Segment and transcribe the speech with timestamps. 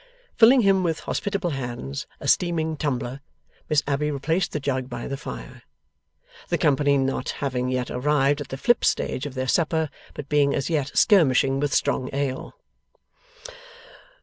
[0.35, 3.21] Filling him, with hospitable hands, a steaming tumbler,
[3.69, 5.61] Miss Abbey replaced the jug by the fire;
[6.49, 10.55] the company not having yet arrived at the flip stage of their supper, but being
[10.55, 12.55] as yet skirmishing with strong ale.